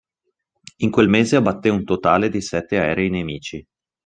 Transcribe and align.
In 0.77 0.89
quel 0.89 1.09
mese 1.09 1.35
abbatté 1.35 1.69
un 1.69 1.83
totale 1.83 2.29
di 2.29 2.41
sette 2.41 2.79
aerei 2.79 3.11
nemici. 3.11 3.63